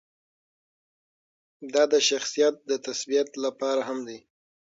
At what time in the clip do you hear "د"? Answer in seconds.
1.93-1.95, 2.69-2.71